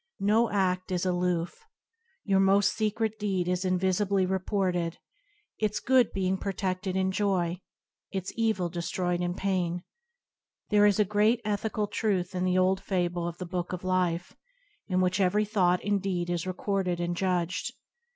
[0.19, 1.63] No ad is aloof.
[2.23, 4.97] Your most secret deed is invisibly reported,
[5.59, 7.61] its good being proteded in joy,
[8.09, 9.83] its evil destroyed in pain.
[10.69, 14.35] There is a great ethical truth in the old fable of "the Book of Life,"
[14.87, 17.71] in which every thought and deed is recorded and judged.